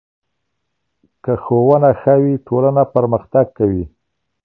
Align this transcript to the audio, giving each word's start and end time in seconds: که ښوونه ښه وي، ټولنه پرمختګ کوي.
که 1.23 1.33
ښوونه 1.43 1.89
ښه 2.01 2.15
وي، 2.23 2.35
ټولنه 2.47 2.83
پرمختګ 2.95 3.45
کوي. 3.57 3.85